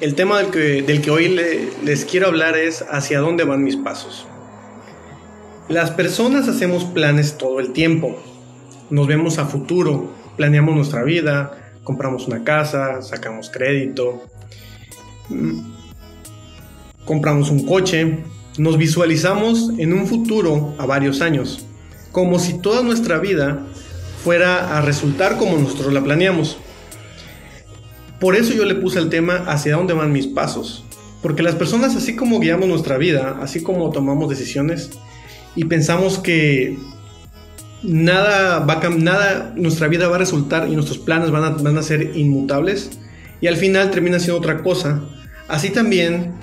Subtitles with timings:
[0.00, 1.28] El tema del que, del que hoy
[1.84, 4.26] les quiero hablar es hacia dónde van mis pasos.
[5.68, 8.16] Las personas hacemos planes todo el tiempo.
[8.88, 14.22] Nos vemos a futuro, planeamos nuestra vida, compramos una casa, sacamos crédito,
[15.28, 15.60] mm,
[17.04, 18.20] compramos un coche,
[18.56, 21.66] nos visualizamos en un futuro a varios años,
[22.10, 23.66] como si toda nuestra vida
[24.24, 26.56] fuera a resultar como nosotros la planeamos.
[28.20, 30.84] Por eso yo le puse el tema hacia dónde van mis pasos.
[31.22, 34.90] Porque las personas, así como guiamos nuestra vida, así como tomamos decisiones
[35.56, 36.78] y pensamos que
[37.82, 41.78] nada va a nada, nuestra vida va a resultar y nuestros planes van a, van
[41.78, 42.90] a ser inmutables
[43.40, 45.00] y al final termina siendo otra cosa.
[45.48, 46.34] Así también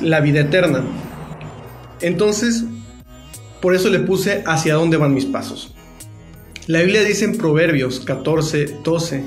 [0.00, 0.82] la vida eterna.
[2.00, 2.64] Entonces,
[3.60, 5.74] por eso le puse hacia dónde van mis pasos.
[6.66, 9.24] La Biblia dice en Proverbios 14, 12,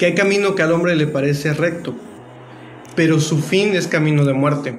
[0.00, 1.94] que hay camino que al hombre le parece recto,
[2.96, 4.78] pero su fin es camino de muerte.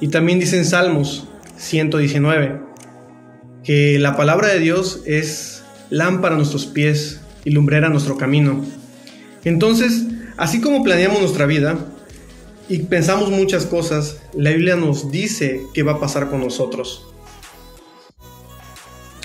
[0.00, 1.28] Y también dice en Salmos
[1.58, 2.60] 119,
[3.62, 8.64] que la palabra de Dios es lámpara a nuestros pies y lumbrera a nuestro camino.
[9.44, 10.06] Entonces,
[10.36, 11.78] así como planeamos nuestra vida
[12.68, 17.06] y pensamos muchas cosas, la Biblia nos dice qué va a pasar con nosotros.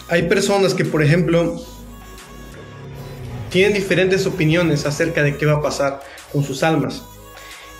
[0.09, 1.59] Hay personas que, por ejemplo,
[3.53, 6.01] tienen diferentes opiniones acerca de qué va a pasar
[6.31, 7.03] con sus almas.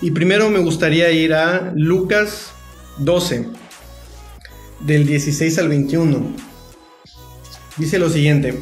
[0.04, 2.52] Y primero me gustaría ir a Lucas
[2.98, 3.48] 12,
[4.82, 6.28] del 16 al 21.
[7.78, 8.60] Dice lo siguiente.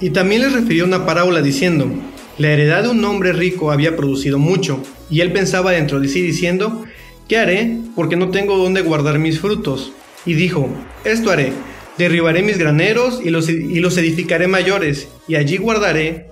[0.00, 1.88] Y también les refirió una parábola diciendo,
[2.38, 4.80] la heredad de un hombre rico había producido mucho,
[5.10, 6.84] y él pensaba dentro de sí diciendo,
[7.26, 7.76] ¿qué haré?
[7.96, 9.92] Porque no tengo dónde guardar mis frutos
[10.26, 10.68] y dijo,
[11.04, 11.52] esto haré,
[11.96, 16.26] derribaré mis graneros y los, y los edificaré mayores, y allí guardaré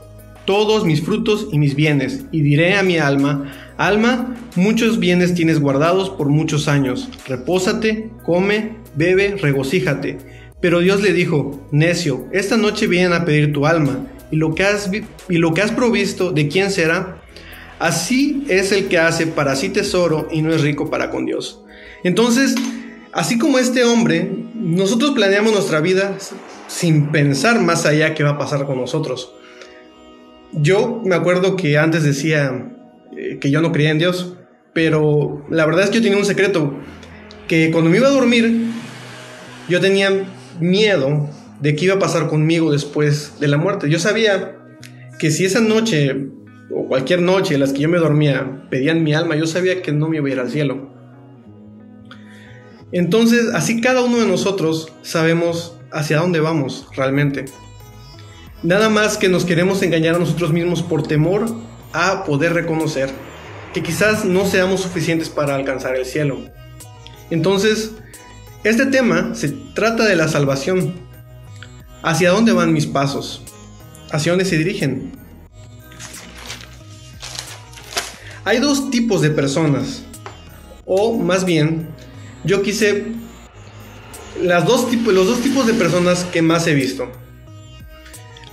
[0.44, 5.60] todos mis frutos y mis bienes, y diré a mi alma, alma, muchos bienes tienes
[5.60, 10.18] guardados por muchos años, repósate, come, bebe, regocíjate.
[10.60, 14.64] Pero Dios le dijo, necio, esta noche vienen a pedir tu alma, y lo que
[14.64, 14.90] has,
[15.28, 17.22] y lo que has provisto, ¿de quién será?
[17.78, 21.60] Así es el que hace para sí tesoro y no es rico para con Dios.
[22.02, 22.54] Entonces,
[23.14, 26.18] Así como este hombre, nosotros planeamos nuestra vida
[26.66, 29.32] sin pensar más allá qué va a pasar con nosotros.
[30.52, 32.72] Yo me acuerdo que antes decía
[33.16, 34.34] eh, que yo no creía en Dios,
[34.72, 36.74] pero la verdad es que yo tenía un secreto,
[37.46, 38.66] que cuando me iba a dormir,
[39.68, 40.10] yo tenía
[40.58, 41.30] miedo
[41.60, 43.88] de qué iba a pasar conmigo después de la muerte.
[43.88, 44.56] Yo sabía
[45.20, 46.30] que si esa noche
[46.74, 49.92] o cualquier noche en las que yo me dormía pedían mi alma, yo sabía que
[49.92, 50.93] no me iba a al cielo.
[52.94, 57.46] Entonces, así cada uno de nosotros sabemos hacia dónde vamos realmente.
[58.62, 61.44] Nada más que nos queremos engañar a nosotros mismos por temor
[61.92, 63.10] a poder reconocer
[63.72, 66.38] que quizás no seamos suficientes para alcanzar el cielo.
[67.30, 67.90] Entonces,
[68.62, 70.94] este tema se trata de la salvación.
[72.00, 73.42] ¿Hacia dónde van mis pasos?
[74.12, 75.10] ¿Hacia dónde se dirigen?
[78.44, 80.04] Hay dos tipos de personas,
[80.84, 81.88] o más bien
[82.44, 83.06] yo quise
[84.42, 87.10] las dos los dos tipos de personas que más he visto.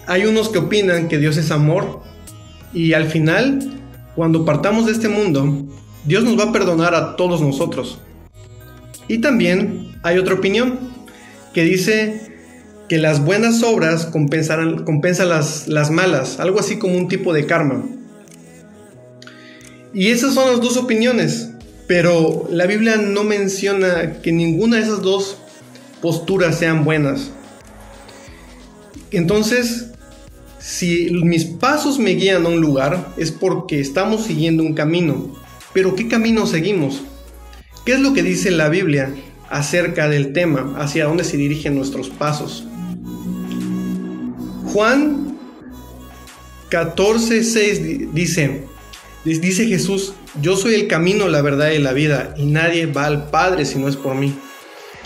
[0.07, 2.01] Hay unos que opinan que Dios es amor
[2.73, 3.59] y al final,
[4.15, 5.67] cuando partamos de este mundo,
[6.05, 7.99] Dios nos va a perdonar a todos nosotros.
[9.07, 10.79] Y también hay otra opinión
[11.53, 12.31] que dice
[12.87, 17.45] que las buenas obras compensarán, compensan las, las malas, algo así como un tipo de
[17.45, 17.83] karma.
[19.93, 21.50] Y esas son las dos opiniones.
[21.87, 25.37] Pero la Biblia no menciona que ninguna de esas dos
[26.01, 27.31] posturas sean buenas.
[29.11, 29.87] Entonces,
[30.59, 35.35] si mis pasos me guían a un lugar, es porque estamos siguiendo un camino.
[35.73, 37.01] Pero ¿qué camino seguimos?
[37.85, 39.13] ¿Qué es lo que dice la Biblia
[39.49, 42.65] acerca del tema, hacia dónde se dirigen nuestros pasos?
[44.65, 45.37] Juan
[46.69, 48.63] 14:6 dice,
[49.23, 53.29] dice Jesús, yo soy el camino, la verdad y la vida, y nadie va al
[53.29, 54.33] Padre si no es por mí.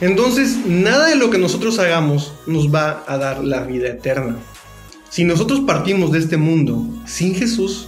[0.01, 4.38] Entonces, nada de lo que nosotros hagamos nos va a dar la vida eterna.
[5.09, 7.88] Si nosotros partimos de este mundo sin Jesús,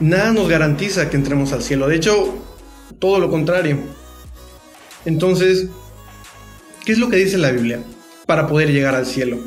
[0.00, 1.86] nada nos garantiza que entremos al cielo.
[1.86, 2.34] De hecho,
[2.98, 3.78] todo lo contrario.
[5.04, 5.68] Entonces,
[6.84, 7.80] ¿qué es lo que dice la Biblia
[8.26, 9.38] para poder llegar al cielo?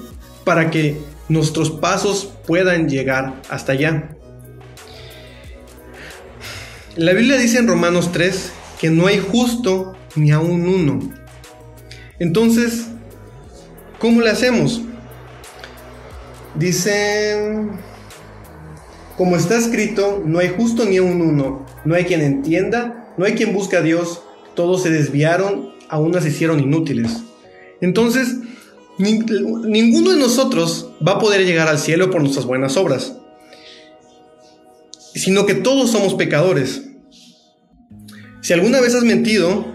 [0.46, 0.98] Para que
[1.28, 4.16] nuestros pasos puedan llegar hasta allá.
[6.98, 11.00] La Biblia dice en Romanos 3 que no hay justo ni aún uno.
[12.20, 12.88] Entonces,
[13.98, 14.82] ¿cómo le hacemos?
[16.56, 17.70] Dice,
[19.18, 23.36] como está escrito, no hay justo ni aún uno, no hay quien entienda, no hay
[23.36, 24.24] quien busque a Dios,
[24.54, 27.24] todos se desviaron, aún se hicieron inútiles.
[27.80, 28.36] Entonces,
[28.98, 33.21] ninguno de nosotros va a poder llegar al cielo por nuestras buenas obras,
[35.14, 36.90] sino que todos somos pecadores.
[38.42, 39.66] Si alguna vez has mentido,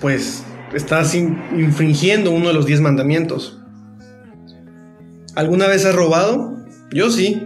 [0.00, 0.42] pues
[0.74, 3.58] estás infringiendo uno de los diez mandamientos.
[5.34, 6.56] ¿Alguna vez has robado?
[6.92, 7.42] Yo sí.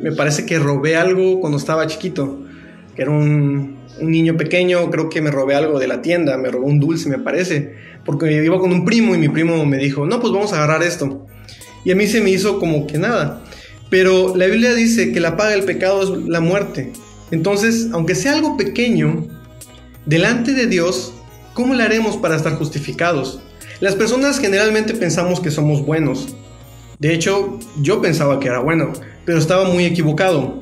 [0.00, 2.44] Me parece que robé algo cuando estaba chiquito,
[2.96, 6.50] que era un, un niño pequeño, creo que me robé algo de la tienda, me
[6.50, 7.74] robó un dulce, me parece,
[8.04, 10.82] porque iba con un primo y mi primo me dijo, no, pues vamos a agarrar
[10.82, 11.26] esto.
[11.84, 13.42] Y a mí se me hizo como que nada.
[13.92, 16.94] Pero la Biblia dice que la paga del pecado es la muerte.
[17.30, 19.26] Entonces, aunque sea algo pequeño,
[20.06, 21.12] delante de Dios,
[21.52, 23.40] ¿cómo le haremos para estar justificados?
[23.80, 26.28] Las personas generalmente pensamos que somos buenos.
[27.00, 28.94] De hecho, yo pensaba que era bueno,
[29.26, 30.60] pero estaba muy equivocado.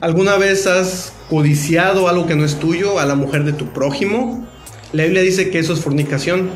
[0.00, 4.46] ¿Alguna vez has codiciado algo que no es tuyo a la mujer de tu prójimo?
[4.92, 6.50] La Biblia dice que eso es fornicación.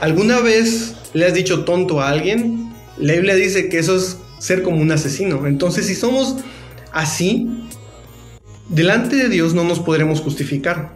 [0.00, 2.61] ¿Alguna vez le has dicho tonto a alguien?
[2.98, 5.46] La Biblia dice que eso es ser como un asesino.
[5.46, 6.36] Entonces, si somos
[6.92, 7.48] así,
[8.68, 10.92] delante de Dios no nos podremos justificar.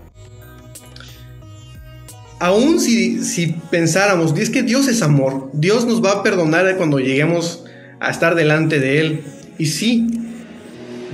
[2.39, 6.99] Aún si, si pensáramos, es que Dios es amor, Dios nos va a perdonar cuando
[6.99, 7.65] lleguemos
[7.99, 9.25] a estar delante de Él.
[9.59, 10.07] Y sí,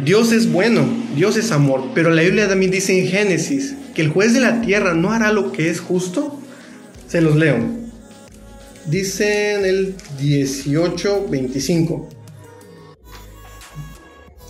[0.05, 0.84] Dios es bueno,
[1.14, 4.62] Dios es amor, pero la Biblia también dice en Génesis que el juez de la
[4.62, 6.40] tierra no hará lo que es justo.
[7.06, 7.81] Se los leo.
[8.87, 12.08] Dice en el 18:25.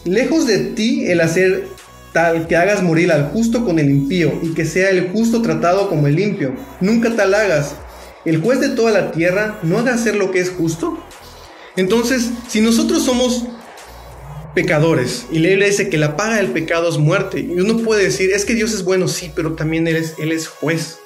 [0.04, 1.66] Lejos de ti el hacer
[2.12, 5.88] tal que hagas morir al justo con el impío y que sea el justo tratado
[5.88, 6.54] como el limpio.
[6.80, 7.76] Nunca tal hagas.
[8.24, 10.98] El juez de toda la tierra no ha de hacer lo que es justo.
[11.76, 13.44] Entonces, si nosotros somos
[14.54, 15.26] pecadores.
[15.30, 17.40] Y la Biblia dice que la paga del pecado es muerte.
[17.40, 20.48] Y uno puede decir, es que Dios es bueno, sí, pero también es, él es
[20.48, 20.98] juez.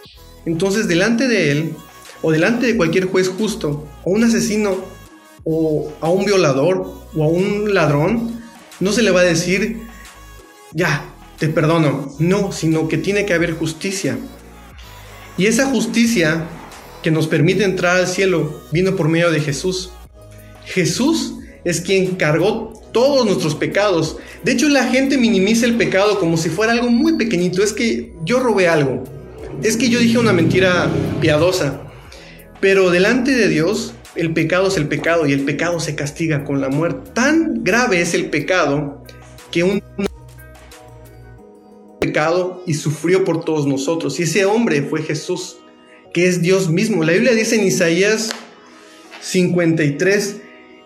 [0.44, 1.74] Entonces, delante de Él,
[2.22, 4.76] o delante de cualquier juez justo, o un asesino,
[5.44, 8.40] o a un violador, o a un ladrón,
[8.80, 9.80] no se le va a decir,
[10.72, 11.04] ya,
[11.38, 12.14] te perdono.
[12.18, 14.18] No, sino que tiene que haber justicia.
[15.38, 16.46] Y esa justicia
[17.02, 19.90] que nos permite entrar al cielo vino por medio de Jesús.
[20.64, 21.34] Jesús
[21.64, 24.16] es quien cargó todos nuestros pecados.
[24.42, 27.62] De hecho, la gente minimiza el pecado como si fuera algo muy pequeñito.
[27.62, 29.04] Es que yo robé algo.
[29.62, 30.90] Es que yo dije una mentira
[31.20, 31.82] piadosa.
[32.60, 36.60] Pero delante de Dios, el pecado es el pecado y el pecado se castiga con
[36.60, 37.10] la muerte.
[37.12, 39.04] Tan grave es el pecado
[39.50, 39.82] que un
[42.00, 44.18] pecado y sufrió por todos nosotros.
[44.18, 45.58] Y ese hombre fue Jesús,
[46.14, 47.04] que es Dios mismo.
[47.04, 48.30] La Biblia dice en Isaías
[49.20, 50.36] 53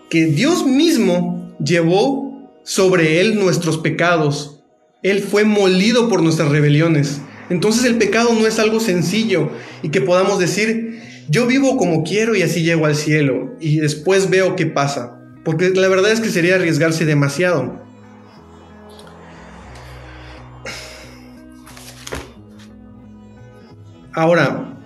[0.09, 4.61] que Dios mismo llevó sobre él nuestros pecados.
[5.03, 7.21] Él fue molido por nuestras rebeliones.
[7.49, 9.51] Entonces el pecado no es algo sencillo
[9.83, 11.01] y que podamos decir,
[11.31, 15.17] yo vivo como quiero y así llego al cielo y después veo qué pasa.
[15.45, 17.81] Porque la verdad es que sería arriesgarse demasiado.
[24.13, 24.77] Ahora,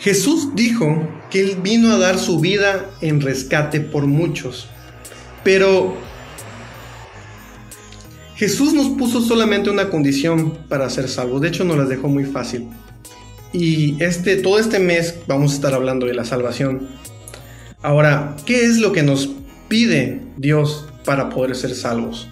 [0.00, 4.68] Jesús dijo que Él vino a dar su vida en rescate por muchos.
[5.42, 5.96] Pero
[8.36, 11.40] Jesús nos puso solamente una condición para ser salvos.
[11.40, 12.68] De hecho, nos las dejó muy fácil.
[13.52, 16.88] Y este, todo este mes vamos a estar hablando de la salvación.
[17.82, 19.30] Ahora, ¿qué es lo que nos
[19.68, 22.28] pide Dios para poder ser salvos?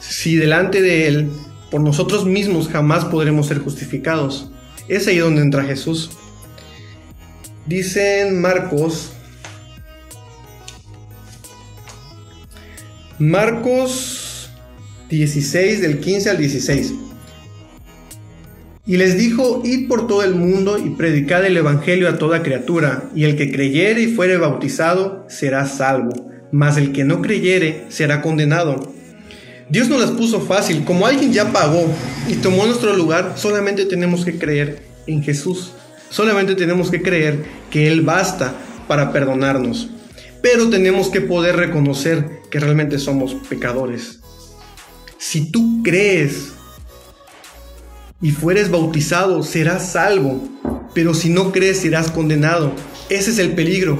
[0.00, 1.30] Si delante de Él,
[1.70, 4.50] por nosotros mismos jamás podremos ser justificados.
[4.88, 6.10] Es ahí donde entra Jesús.
[7.66, 9.12] Dice en Marcos
[13.18, 14.48] Marcos
[15.10, 16.94] 16 del 15 al 16.
[18.88, 23.10] Y les dijo, id por todo el mundo y predicad el Evangelio a toda criatura,
[23.14, 28.22] y el que creyere y fuere bautizado será salvo, mas el que no creyere será
[28.22, 28.94] condenado.
[29.68, 31.86] Dios nos las puso fácil, como alguien ya pagó
[32.28, 35.72] y tomó nuestro lugar, solamente tenemos que creer en Jesús,
[36.08, 38.54] solamente tenemos que creer que Él basta
[38.88, 39.90] para perdonarnos.
[40.40, 44.20] pero tenemos que poder reconocer que realmente somos pecadores.
[45.18, 46.52] Si tú crees
[48.20, 50.42] y fueres bautizado, serás salvo,
[50.94, 52.72] pero si no crees, serás condenado.
[53.08, 53.98] Ese es el peligro.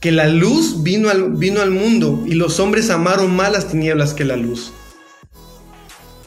[0.00, 4.14] Que la luz vino al, vino al mundo y los hombres amaron más las tinieblas
[4.14, 4.72] que la luz.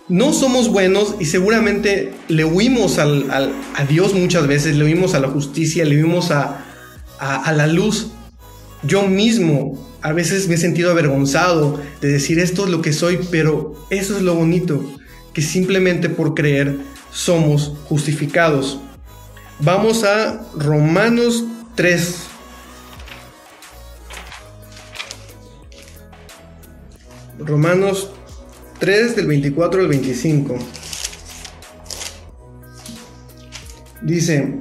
[0.07, 5.29] No somos buenos y seguramente le huimos a Dios muchas veces, le huimos a la
[5.29, 6.63] justicia, le huimos a,
[7.19, 8.12] a la luz.
[8.83, 13.19] Yo mismo a veces me he sentido avergonzado de decir esto es lo que soy,
[13.31, 14.86] pero eso es lo bonito,
[15.33, 16.77] que simplemente por creer
[17.13, 18.79] somos justificados.
[19.60, 22.15] Vamos a Romanos 3.
[27.39, 28.10] Romanos
[28.79, 30.58] 3 del 24 al 25.
[34.01, 34.60] Dice,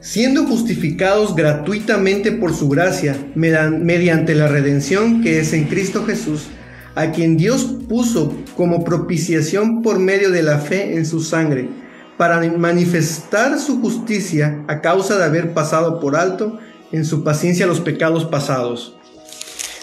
[0.00, 6.48] siendo justificados gratuitamente por su gracia, mediante la redención que es en Cristo Jesús,
[6.94, 11.68] a quien Dios puso como propiciación por medio de la fe en su sangre,
[12.16, 16.58] para manifestar su justicia a causa de haber pasado por alto
[16.92, 18.96] en su paciencia los pecados pasados.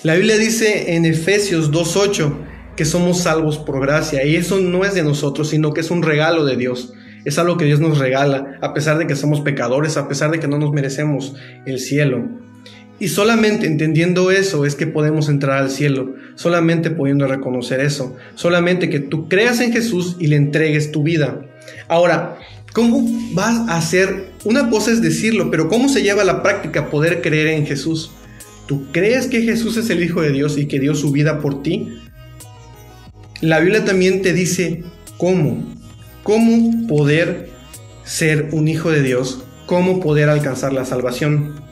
[0.04, 2.34] La Biblia dice en Efesios 2.8
[2.76, 6.04] que somos salvos por gracia, y eso no es de nosotros, sino que es un
[6.04, 6.94] regalo de Dios.
[7.26, 10.40] Es algo que Dios nos regala, a pesar de que somos pecadores, a pesar de
[10.40, 12.30] que no nos merecemos el cielo.
[13.02, 18.92] Y solamente entendiendo eso es que podemos entrar al cielo, solamente pudiendo reconocer eso, solamente
[18.92, 21.42] que tú creas en Jesús y le entregues tu vida.
[21.88, 22.38] Ahora,
[22.74, 23.04] ¿cómo
[23.34, 24.28] vas a hacer?
[24.46, 28.12] Una cosa es decirlo, pero ¿cómo se lleva a la práctica poder creer en Jesús?
[28.68, 31.64] ¿Tú crees que Jesús es el Hijo de Dios y que dio su vida por
[31.64, 31.98] ti?
[33.42, 34.84] La Biblia también te dice
[35.18, 35.66] cómo,
[36.22, 37.50] cómo poder
[38.04, 41.71] ser un hijo de Dios, cómo poder alcanzar la salvación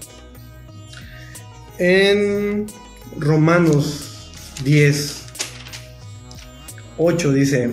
[1.79, 2.65] en
[3.17, 4.31] Romanos
[4.63, 5.23] 10,
[6.97, 7.71] 8 dice,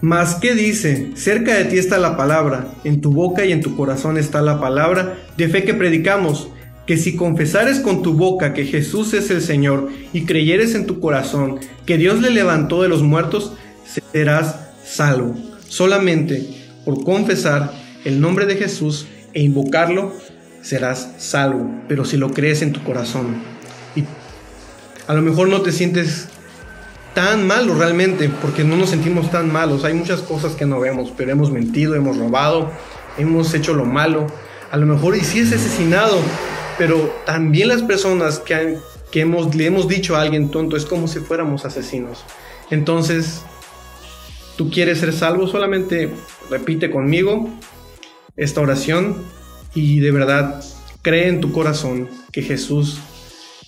[0.00, 1.10] Mas ¿qué dice?
[1.16, 4.60] Cerca de ti está la palabra, en tu boca y en tu corazón está la
[4.60, 6.48] palabra de fe que predicamos,
[6.86, 11.00] que si confesares con tu boca que Jesús es el Señor y creyeres en tu
[11.00, 13.54] corazón que Dios le levantó de los muertos,
[14.12, 15.34] serás salvo.
[15.68, 16.46] Solamente
[16.84, 17.72] por confesar
[18.04, 20.12] el nombre de Jesús e invocarlo
[20.66, 23.36] serás salvo, pero si lo crees en tu corazón.
[23.94, 24.02] Y
[25.06, 26.26] a lo mejor no te sientes
[27.14, 29.84] tan malo realmente, porque no nos sentimos tan malos.
[29.84, 32.72] Hay muchas cosas que no vemos, pero hemos mentido, hemos robado,
[33.16, 34.26] hemos hecho lo malo.
[34.72, 36.18] A lo mejor y sí es asesinado,
[36.78, 38.76] pero también las personas que,
[39.12, 42.24] que hemos, le hemos dicho a alguien tonto es como si fuéramos asesinos.
[42.70, 43.42] Entonces,
[44.56, 46.12] tú quieres ser salvo, solamente
[46.50, 47.48] repite conmigo
[48.36, 49.35] esta oración
[49.74, 50.62] y de verdad
[51.02, 52.98] cree en tu corazón que Jesús,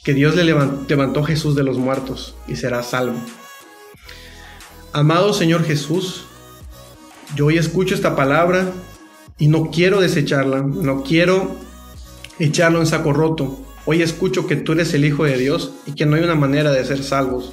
[0.05, 3.17] que Dios le levantó, a Jesús de los muertos y será salvo.
[4.93, 6.25] Amado Señor Jesús,
[7.37, 8.73] yo hoy escucho esta palabra
[9.39, 11.57] y no quiero desecharla, no quiero
[12.39, 13.65] echarlo en saco roto.
[13.85, 16.73] Hoy escucho que tú eres el Hijo de Dios y que no hay una manera
[16.73, 17.53] de ser salvos.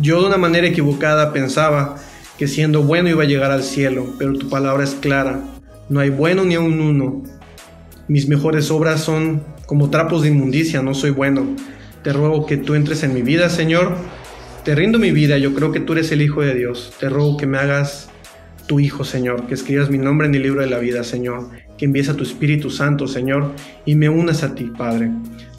[0.00, 1.96] Yo de una manera equivocada pensaba
[2.38, 5.42] que siendo bueno iba a llegar al cielo, pero tu palabra es clara.
[5.88, 7.22] No hay bueno ni un uno,
[8.08, 11.46] mis mejores obras son como trapos de inmundicia, no soy bueno.
[12.02, 13.96] Te ruego que tú entres en mi vida, Señor.
[14.64, 16.92] Te rindo mi vida, yo creo que tú eres el Hijo de Dios.
[16.98, 18.10] Te ruego que me hagas
[18.66, 21.84] tu Hijo, Señor, que escribas mi nombre en el libro de la vida, Señor, que
[21.84, 23.52] envíes a tu Espíritu Santo, Señor,
[23.84, 25.10] y me unas a ti, Padre.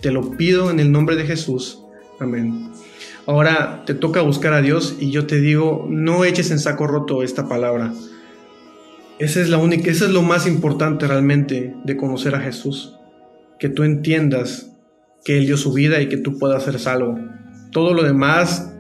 [0.01, 1.79] Te lo pido en el nombre de Jesús.
[2.19, 2.71] Amén.
[3.25, 7.23] Ahora te toca buscar a Dios y yo te digo, no eches en saco roto
[7.23, 7.93] esta palabra.
[9.19, 12.95] Esa es la única, eso es lo más importante realmente de conocer a Jesús.
[13.59, 14.71] Que tú entiendas
[15.23, 17.17] que Él dio su vida y que tú puedas ser salvo.
[17.71, 18.73] Todo lo demás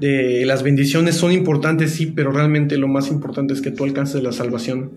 [0.00, 4.22] de las bendiciones son importantes, sí, pero realmente lo más importante es que tú alcances
[4.22, 4.92] la salvación.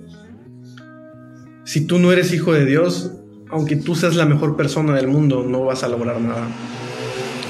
[1.66, 3.12] Si tú no eres hijo de Dios,
[3.50, 6.48] aunque tú seas la mejor persona del mundo, no vas a lograr nada.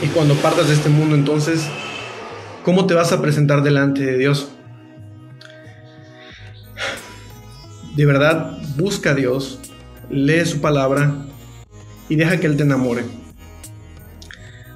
[0.01, 1.67] Y cuando partas de este mundo, entonces,
[2.63, 4.51] ¿cómo te vas a presentar delante de Dios?
[7.97, 9.57] De verdad, busca a Dios,
[10.11, 11.15] lee su palabra
[12.07, 13.01] y deja que Él te enamore.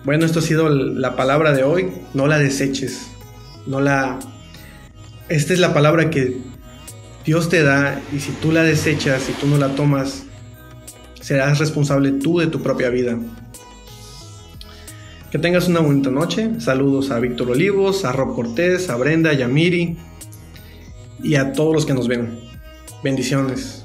[0.03, 1.91] Bueno, esto ha sido la palabra de hoy.
[2.15, 3.11] No la deseches.
[3.67, 4.17] No la.
[5.29, 6.39] Esta es la palabra que
[7.23, 10.23] Dios te da y si tú la desechas, si tú no la tomas,
[11.21, 13.19] serás responsable tú de tu propia vida.
[15.29, 16.59] Que tengas una bonita noche.
[16.59, 19.95] Saludos a Víctor Olivos, a Rob Cortés, a Brenda, a Yamiri
[21.21, 22.50] y a todos los que nos ven.
[23.03, 23.80] Bendiciones.